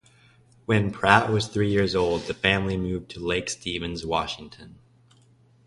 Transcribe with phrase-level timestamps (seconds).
[0.65, 4.79] When Pratt was three years old, the family moved to Lake Stevens, Washington.